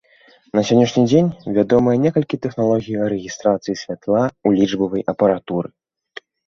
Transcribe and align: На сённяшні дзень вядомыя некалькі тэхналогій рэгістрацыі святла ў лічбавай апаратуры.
На 0.59 0.61
сённяшні 0.69 1.03
дзень 1.11 1.29
вядомыя 1.59 1.97
некалькі 2.07 2.41
тэхналогій 2.47 2.97
рэгістрацыі 3.15 3.79
святла 3.85 4.23
ў 4.47 4.49
лічбавай 4.61 5.01
апаратуры. 5.17 5.69